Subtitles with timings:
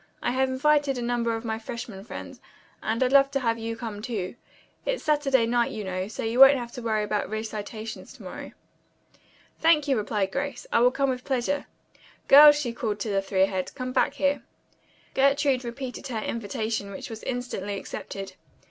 [0.23, 2.41] I have invited a number of my freshmen friends,
[2.81, 4.33] and I'd love to have you come, too.
[4.83, 8.51] It's Saturday night you know, so you won't have to worry about recitations to morrow."
[9.59, 10.65] "Thank you," replied Grace.
[10.73, 11.67] "I will come with pleasure.
[12.27, 14.41] Girls," she called to the three ahead, "come back here."
[15.13, 18.33] Gertrude repeated her invitation, which was instantly accepted.